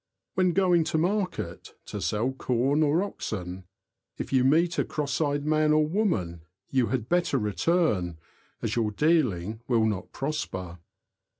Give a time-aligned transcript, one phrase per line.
[0.33, 3.65] When going to market, to sell corn or oxen,
[4.17, 8.17] if you meet a cross eyed man or woman you had better return,
[8.63, 10.79] as your dealing will not prosper.